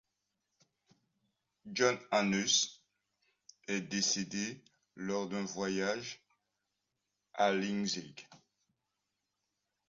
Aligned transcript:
John 1.71 1.95
Annus 2.09 2.81
est 3.67 3.81
décédé 3.81 4.59
lors 4.95 5.29
d'un 5.29 5.43
voyage 5.43 6.19
à 7.35 7.51
Leipzig. 7.51 8.15